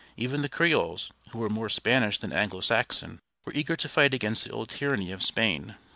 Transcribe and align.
Even 0.17 0.41
the 0.41 0.49
Creoles, 0.49 1.11
who 1.29 1.37
were 1.37 1.47
more 1.47 1.69
Spanish 1.69 2.17
than 2.17 2.33
Anglo 2.33 2.61
Saxon, 2.61 3.19
were 3.45 3.53
eager 3.53 3.75
to 3.75 3.87
fight 3.87 4.15
against 4.15 4.45
the 4.45 4.49
old 4.51 4.69
tyranny 4.69 5.11
of 5.11 5.21
Spain. 5.21 5.75